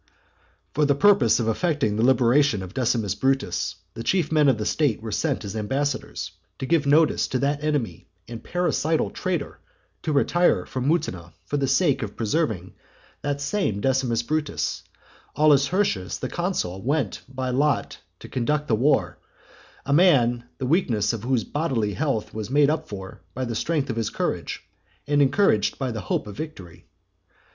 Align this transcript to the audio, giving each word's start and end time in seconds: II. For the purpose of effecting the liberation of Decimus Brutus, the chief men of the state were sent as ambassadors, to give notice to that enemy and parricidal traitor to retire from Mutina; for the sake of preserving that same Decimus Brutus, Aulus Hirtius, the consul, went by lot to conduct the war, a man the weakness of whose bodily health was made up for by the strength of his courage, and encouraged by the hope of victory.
II. 0.01 0.61
For 0.73 0.85
the 0.85 0.95
purpose 0.95 1.39
of 1.39 1.47
effecting 1.47 1.95
the 1.95 2.01
liberation 2.03 2.63
of 2.63 2.73
Decimus 2.73 3.13
Brutus, 3.13 3.75
the 3.93 4.01
chief 4.01 4.31
men 4.31 4.49
of 4.49 4.57
the 4.57 4.65
state 4.65 4.99
were 4.99 5.11
sent 5.11 5.45
as 5.45 5.55
ambassadors, 5.55 6.31
to 6.57 6.65
give 6.65 6.87
notice 6.87 7.27
to 7.27 7.37
that 7.37 7.63
enemy 7.63 8.07
and 8.27 8.43
parricidal 8.43 9.11
traitor 9.11 9.59
to 10.01 10.11
retire 10.11 10.65
from 10.65 10.87
Mutina; 10.87 11.33
for 11.45 11.57
the 11.57 11.67
sake 11.67 12.01
of 12.01 12.15
preserving 12.15 12.73
that 13.21 13.41
same 13.41 13.79
Decimus 13.79 14.23
Brutus, 14.23 14.81
Aulus 15.35 15.67
Hirtius, 15.67 16.17
the 16.17 16.29
consul, 16.29 16.81
went 16.81 17.21
by 17.29 17.51
lot 17.51 17.99
to 18.21 18.27
conduct 18.27 18.69
the 18.69 18.73
war, 18.75 19.19
a 19.85 19.93
man 19.93 20.45
the 20.57 20.65
weakness 20.65 21.13
of 21.13 21.21
whose 21.25 21.43
bodily 21.43 21.93
health 21.93 22.33
was 22.33 22.49
made 22.49 22.71
up 22.71 22.87
for 22.89 23.21
by 23.35 23.45
the 23.45 23.53
strength 23.53 23.91
of 23.91 23.97
his 23.97 24.09
courage, 24.09 24.63
and 25.05 25.21
encouraged 25.21 25.77
by 25.77 25.91
the 25.91 26.01
hope 26.01 26.25
of 26.25 26.35
victory. 26.35 26.87